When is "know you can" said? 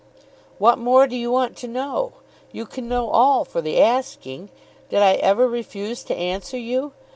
1.67-2.89